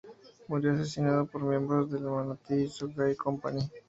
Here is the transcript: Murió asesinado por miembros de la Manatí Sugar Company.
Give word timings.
Murió 0.47 0.73
asesinado 0.73 1.27
por 1.27 1.43
miembros 1.43 1.91
de 1.91 1.99
la 1.99 2.09
Manatí 2.09 2.67
Sugar 2.67 3.15
Company. 3.17 3.61